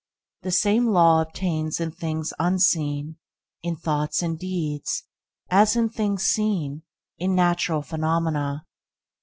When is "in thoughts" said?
3.61-4.23